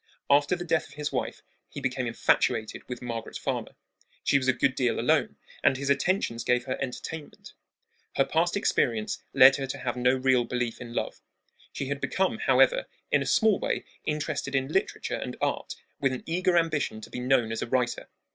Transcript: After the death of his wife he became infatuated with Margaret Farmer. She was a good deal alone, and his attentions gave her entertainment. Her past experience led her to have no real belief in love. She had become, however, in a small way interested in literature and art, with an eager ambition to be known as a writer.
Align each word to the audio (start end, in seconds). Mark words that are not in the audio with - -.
After 0.31 0.55
the 0.55 0.65
death 0.65 0.87
of 0.87 0.93
his 0.95 1.11
wife 1.11 1.43
he 1.69 1.79
became 1.79 2.07
infatuated 2.07 2.89
with 2.89 3.03
Margaret 3.03 3.37
Farmer. 3.37 3.75
She 4.23 4.39
was 4.39 4.47
a 4.47 4.51
good 4.53 4.73
deal 4.73 4.99
alone, 4.99 5.35
and 5.63 5.77
his 5.77 5.91
attentions 5.91 6.43
gave 6.43 6.65
her 6.65 6.75
entertainment. 6.81 7.53
Her 8.15 8.25
past 8.25 8.57
experience 8.57 9.21
led 9.31 9.57
her 9.57 9.67
to 9.67 9.77
have 9.77 9.95
no 9.95 10.15
real 10.15 10.43
belief 10.43 10.81
in 10.81 10.95
love. 10.95 11.21
She 11.71 11.85
had 11.85 12.01
become, 12.01 12.39
however, 12.39 12.87
in 13.11 13.21
a 13.21 13.27
small 13.27 13.59
way 13.59 13.85
interested 14.03 14.55
in 14.55 14.69
literature 14.73 15.13
and 15.17 15.37
art, 15.39 15.75
with 15.99 16.13
an 16.13 16.23
eager 16.25 16.57
ambition 16.57 16.99
to 17.01 17.11
be 17.11 17.19
known 17.19 17.51
as 17.51 17.61
a 17.61 17.67
writer. 17.67 18.09